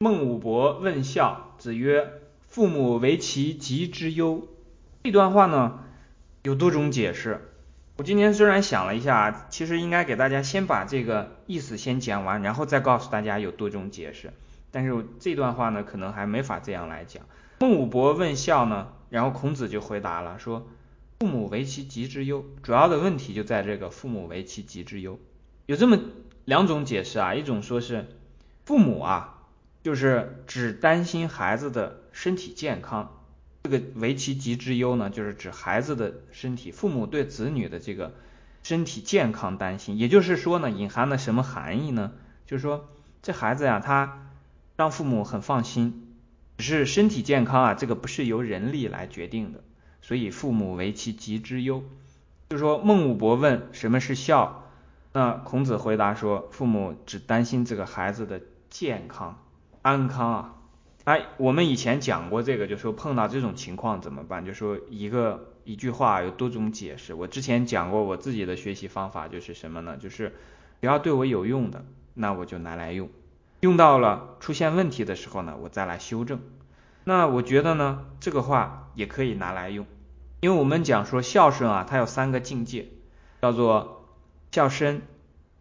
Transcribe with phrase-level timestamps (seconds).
[0.00, 4.46] 孟武伯问孝，子曰：“父母为其疾之忧。”
[5.02, 5.80] 这段话呢
[6.44, 7.50] 有多种解释。
[7.96, 14.32] 我今天虽然想了一下，其实应该给大家先把这个意思先讲完，然后再告诉大家有多种解释。
[14.70, 17.24] 但是这段话呢，可能还没法这样来讲。
[17.58, 20.68] 孟武伯问孝呢，然后孔子就回答了，说
[21.18, 25.18] ：“父母为其疾之忧。”主要的问题就在这个“父母为其疾之忧”。
[25.66, 25.98] 有这么
[26.44, 28.06] 两种解释啊，一种说是
[28.64, 29.34] 父母啊。
[29.88, 33.22] 就是只担心孩子的身体健康，
[33.62, 38.12] 这个为其疾之忧呢，就是指孩子的身体，父母对子女的这个
[38.62, 39.96] 身体健康担心。
[39.96, 42.12] 也就是说呢，隐含了什么含义呢？
[42.44, 42.90] 就是说
[43.22, 44.28] 这孩子呀，他
[44.76, 46.14] 让父母很放心，
[46.58, 49.64] 只是身体健康啊，这个不是由人力来决定的，
[50.02, 51.82] 所以父母为其疾之忧。
[52.50, 54.70] 就是说孟武伯问什么是孝，
[55.14, 59.42] 那孔子回答说，父母只担心这个孩子的健康。
[59.82, 60.54] 安康啊，
[61.04, 64.44] 哎，我们以前讲过这个，就说碰到这种情况怎么办？
[64.44, 67.14] 就说一个一句话有多种解释。
[67.14, 69.96] 我之前讲过我自己的学习方法就是什么呢？
[69.96, 70.34] 就是
[70.80, 73.08] 只要对我有用的，那我就拿来用，
[73.60, 76.40] 用到了出现问题的时候呢，我再来修正。
[77.04, 79.86] 那我觉得呢，这个话也可以拿来用，
[80.40, 82.88] 因为我们讲说孝顺啊，它有三个境界，
[83.40, 84.04] 叫做
[84.52, 85.00] 孝身、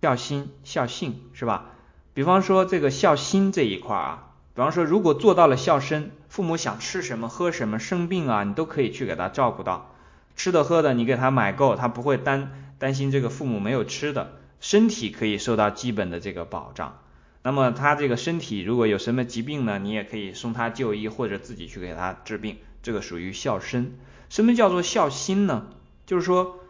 [0.00, 1.72] 孝心、孝性，是吧？
[2.14, 9.96] 比方说这个孝心这一块啊，比方说如果做到了孝身，父母想吃什么喝什么生病啊，你都可以去给他照顾到，
[10.36, 16.98] 吃的喝的你给他买够，他不会担担心这个父母没有吃的，身体可以受到基本的这个保障。
[17.42, 23.98] 那么他这个身体如果有什么疾病呢，你也可以送他就医或者自己去给他治病，这个属于孝身。
[24.28, 25.66] 什么叫做孝心呢？
[26.06, 26.60] 就是说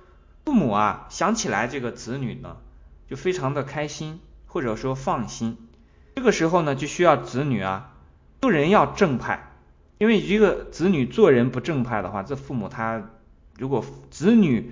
[0.47, 2.56] 父母啊想起来这个子女呢，
[3.11, 4.20] 就非常的开心。
[4.55, 5.58] 或者说放心，
[6.14, 7.92] 这个时候呢，就需要子女啊
[8.41, 9.50] 做人要正派，
[9.98, 13.10] 因为一个子女做人不正派的话，这父母他
[13.58, 14.70] 如果子女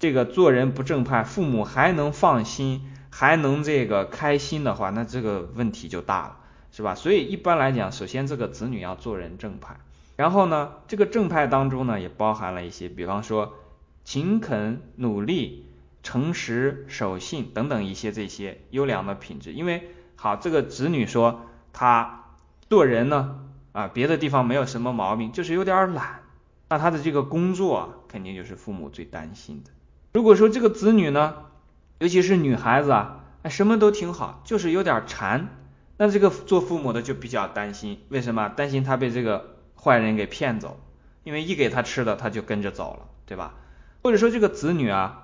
[0.00, 6.36] 这个做人不正派，父母还能放心，还能这个开心的话，那这个问题就大了，
[6.72, 6.96] 是吧？
[6.96, 9.76] 所以一般来讲，首先这个子女要做人正派，
[10.16, 13.54] 然后呢，这个正派当中呢，也包含了一些，比方说
[14.02, 15.68] 勤恳努力。
[16.02, 21.42] 诚实、守信等等一些这些优良的品质，因为好这个子女说
[21.72, 22.24] 他
[22.68, 23.40] 做人呢
[23.72, 26.22] 啊别的地方没有什么毛病，就是有点懒，
[26.68, 29.70] 那他的这个工作肯定就是父母最担心的。
[30.12, 31.34] 如果说这个子女呢，
[32.00, 35.48] 尤其是女孩子啊，什么都挺好，就是有点馋，
[35.96, 38.48] 那这个做父母的就比较担心，为什么？
[38.48, 40.80] 担心他被这个坏人给骗走，
[41.22, 43.54] 因为一给他吃的他就跟着走了，对吧？
[44.02, 45.21] 或者说这个子女啊。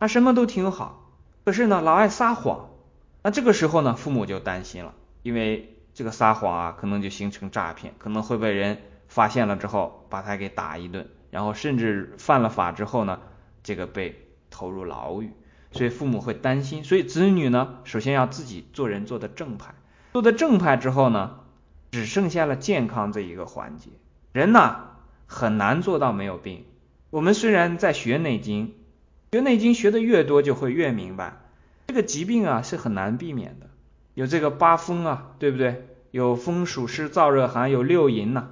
[0.00, 1.12] 他什么都挺好，
[1.44, 2.70] 可是呢，老爱撒谎。
[3.22, 8.78] 那这个时候呢，父母就担心了，因为这个撒谎啊，可能就形成诈骗，可能会被人
[9.08, 13.20] 发现了之后把他给打一顿，然后甚至犯了法之后呢，
[13.62, 15.32] 这个被投入牢狱。
[15.70, 19.74] 所以父母会担心，所以子女呢，首先要自己做人做的正派，
[20.14, 21.40] 做的正派之后呢，
[21.90, 23.90] 只剩下了健康这一个环节。
[24.32, 24.80] 人呢，
[25.26, 26.64] 很难做到没有病。
[27.10, 28.68] 我们虽然在学《内经》。
[29.32, 31.36] 学《内经》学的越多，就会越明白，
[31.86, 33.68] 这个疾病啊是很难避免的。
[34.14, 35.86] 有这个八风啊，对不对？
[36.10, 38.48] 有风暑湿燥热寒，有六淫呐，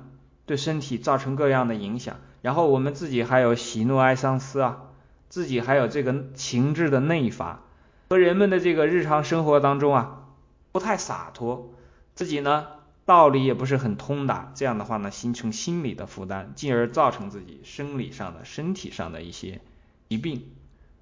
[0.47, 2.19] 对身体造成各样的影响。
[2.43, 4.83] 然后我们自己还有喜怒哀伤思啊，
[5.29, 7.65] 自己还有这个情志的内乏，
[8.11, 10.29] 和人们的这个日常生活当中啊
[10.71, 11.75] 不太洒脱，
[12.15, 12.69] 自己呢
[13.05, 19.61] 道理也不是很通达，这样的话呢形成心理的负担，进而造成自己生理上的身体上的一些
[20.09, 20.45] 疾病。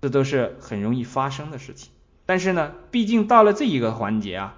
[0.07, 1.91] 这都是很容易发生的事情，
[2.27, 4.55] 但是呢，毕竟到了这一个环节啊，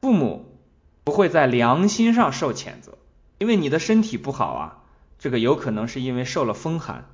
[0.00, 0.58] 父母
[1.04, 2.98] 不会在良心上受谴责，
[3.38, 4.82] 因为你的身体不好啊，
[5.20, 7.04] 这个有可能是因为受了风寒，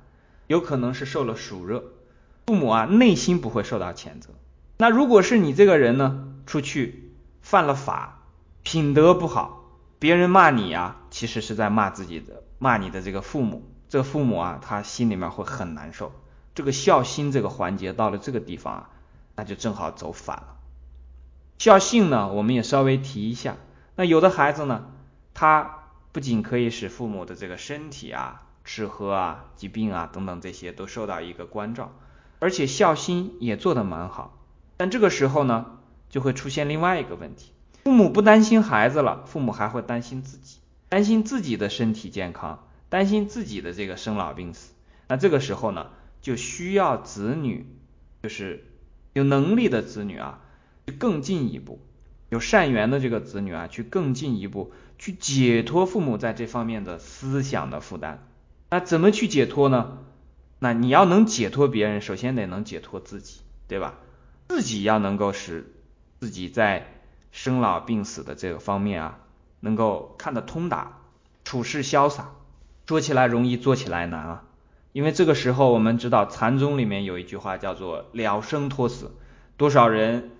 [0.47, 1.83] 有可能是受了暑热，
[2.47, 4.31] 父母啊内心不会受到谴责。
[4.77, 7.11] 那如果是你这个人呢，出去
[7.43, 8.23] 犯了法，
[8.63, 9.69] 品德不好，
[9.99, 16.11] 别人骂你啊，其实是在骂自己的，骂你的这个父母，这个父母啊，他心里面会很难受。
[16.55, 18.89] 这个孝心这个环节到了这个地方啊，
[19.35, 20.55] 那就正好走反了。
[21.57, 23.57] 孝性呢，我们也稍微提一下。
[23.97, 24.85] 那有的孩子呢，
[25.33, 31.91] 他不仅可以使父母的这个身体啊、吃喝啊、疾病啊等等这些都受到一个关照，
[32.39, 34.37] 而且孝心也做得蛮好。
[34.77, 35.65] 但这个时候呢，
[36.09, 37.51] 就会出现另外一个问题：
[37.83, 44.73] 父母不担心孩子了，父母还会担心自己，担心自己的身体健康，担心自己的这个生老病死。
[45.09, 45.87] 那这个时候呢？
[46.25, 47.67] 就需要子女，
[48.23, 48.65] 就是
[49.13, 50.41] 有能力的子女啊，
[50.97, 51.79] 更进一步。
[52.29, 58.27] 有善缘的这个子女啊，去更进一步去解脱父母在这方面的思想的负担。
[58.71, 59.99] 那怎么去解脱呢？
[60.57, 63.93] 那你要能解脱别人，首先得能解脱自己，对吧？
[64.47, 65.75] 自己要能够使
[66.19, 66.87] 自己在
[67.31, 69.19] 生老病死的这个方面啊，
[69.59, 71.01] 能够看得通达，
[71.43, 72.31] 处事潇洒。
[72.87, 74.43] 说起来容易，做起来难啊。
[74.95, 79.11] 因为这个时候，我们知道禅宗里面有一句话叫做“了生脱死”，
[79.57, 80.31] 多少人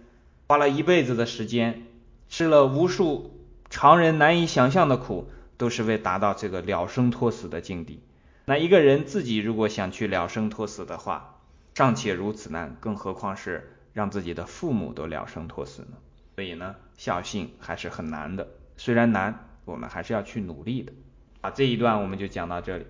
[0.48, 1.84] 花了一辈子的时间，
[2.30, 3.38] 吃了无数
[3.70, 8.00] 常人难以想象的苦，都是为达到这个了生脱死的境地。
[8.46, 11.42] 那一个人自己如果想去了生脱死的话，
[11.74, 15.98] 尚且如此难，更何况是让自己的父母都了生脱死呢？
[16.36, 18.48] 所以呢，孝信还是很难的。
[18.78, 20.94] 虽然难，我们还是要去努力的。
[21.42, 22.86] 啊，这一段我们就讲到这里。